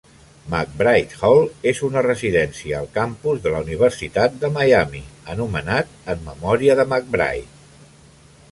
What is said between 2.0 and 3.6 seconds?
residència al campus de